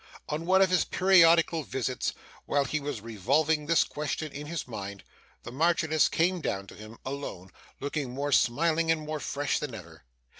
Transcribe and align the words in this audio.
On 0.29 0.47
one 0.47 0.63
of 0.63 0.71
his 0.71 0.83
periodical 0.83 1.61
visits, 1.61 2.13
while 2.47 2.65
he 2.65 2.79
was 2.79 3.01
revolving 3.01 3.67
this 3.67 3.83
question 3.83 4.31
in 4.31 4.47
his 4.47 4.67
mind, 4.67 5.03
the 5.43 5.51
Marchioness 5.51 6.09
came 6.09 6.41
down 6.41 6.65
to 6.65 6.75
him, 6.75 6.97
alone, 7.05 7.51
looking 7.79 8.09
more 8.11 8.31
smiling 8.31 8.89
and 8.89 9.05
more 9.05 9.19
fresh 9.19 9.59
than 9.59 9.75
ever. 9.75 10.03